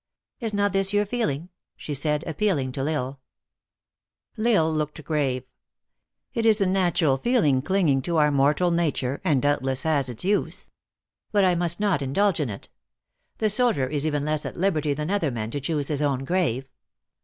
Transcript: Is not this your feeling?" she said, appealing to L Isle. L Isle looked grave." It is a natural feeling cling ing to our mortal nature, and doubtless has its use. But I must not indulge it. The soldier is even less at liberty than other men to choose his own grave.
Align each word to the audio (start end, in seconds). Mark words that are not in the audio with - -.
Is 0.39 0.51
not 0.51 0.73
this 0.73 0.93
your 0.93 1.05
feeling?" 1.05 1.49
she 1.77 1.93
said, 1.93 2.23
appealing 2.25 2.71
to 2.71 2.79
L 2.79 2.87
Isle. 2.89 3.19
L 4.39 4.47
Isle 4.47 4.73
looked 4.73 5.03
grave." 5.03 5.43
It 6.33 6.43
is 6.43 6.59
a 6.59 6.65
natural 6.65 7.17
feeling 7.17 7.61
cling 7.61 7.87
ing 7.87 8.01
to 8.01 8.17
our 8.17 8.31
mortal 8.31 8.71
nature, 8.71 9.21
and 9.23 9.43
doubtless 9.43 9.83
has 9.83 10.09
its 10.09 10.25
use. 10.25 10.71
But 11.31 11.45
I 11.45 11.53
must 11.53 11.79
not 11.79 12.01
indulge 12.01 12.39
it. 12.39 12.67
The 13.37 13.51
soldier 13.51 13.85
is 13.85 14.07
even 14.07 14.25
less 14.25 14.43
at 14.43 14.57
liberty 14.57 14.95
than 14.95 15.11
other 15.11 15.29
men 15.29 15.51
to 15.51 15.61
choose 15.61 15.89
his 15.89 16.01
own 16.01 16.25
grave. 16.25 16.67